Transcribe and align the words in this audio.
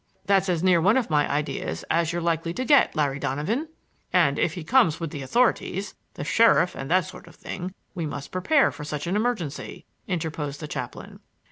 "That's 0.25 0.49
as 0.49 0.63
near 0.63 0.81
one 0.81 0.97
of 0.97 1.11
my 1.11 1.29
ideas 1.31 1.85
as 1.91 2.11
you're 2.11 2.23
likely 2.23 2.55
to 2.55 2.65
get, 2.65 2.95
Larry 2.95 3.19
Donovan!" 3.19 3.67
"And 4.11 4.39
if 4.39 4.55
he 4.55 4.63
comes 4.63 4.99
with 4.99 5.11
the 5.11 5.21
authorities,—the 5.21 6.23
sheriff 6.23 6.73
and 6.73 6.89
that 6.89 7.05
sort 7.05 7.27
of 7.27 7.35
thing,—we 7.35 8.07
must 8.07 8.31
prepare 8.31 8.71
for 8.71 8.83
such 8.83 9.05
an 9.05 9.15
emergency," 9.15 9.85
interposed 10.07 10.59
the 10.59 10.67
chaplain. 10.67 11.19